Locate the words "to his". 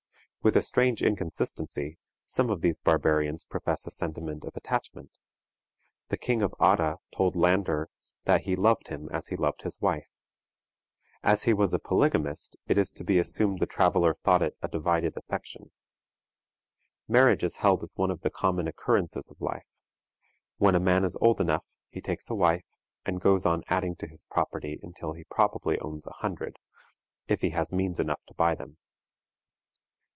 23.97-24.25